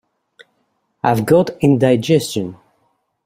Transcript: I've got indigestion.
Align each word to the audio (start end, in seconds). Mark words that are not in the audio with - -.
I've 1.03 1.25
got 1.27 1.51
indigestion. 1.59 2.57